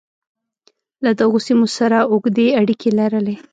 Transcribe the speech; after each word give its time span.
له 1.03 1.11
دغو 1.19 1.37
سیمو 1.47 1.67
سره 1.77 1.97
اوږدې 2.11 2.47
اړیکې 2.61 2.89
لرلې. 2.99 3.35